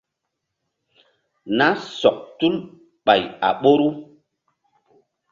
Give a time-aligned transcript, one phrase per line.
[1.57, 2.55] Nah sɔk tul
[3.05, 3.87] ɓay a ɓoru.